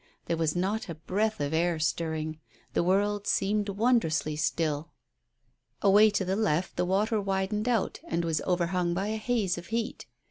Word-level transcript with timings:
There 0.25 0.35
was 0.35 0.55
not 0.55 0.89
a 0.89 0.95
breath 0.95 1.39
of 1.39 1.53
air 1.53 1.77
stirring; 1.77 2.39
the 2.73 2.81
world 2.81 3.27
seemed 3.27 3.69
wondrously 3.69 4.35
still. 4.35 4.89
Away 5.83 6.09
to 6.09 6.25
the 6.25 6.35
left 6.35 6.75
the 6.75 6.85
water 6.85 7.21
widened 7.21 7.69
out, 7.69 7.99
and 8.07 8.25
was 8.25 8.41
overhung 8.41 8.95
by 8.95 9.09
a 9.09 9.17
haze 9.17 9.59
of 9.59 9.67
heat. 9.67 10.07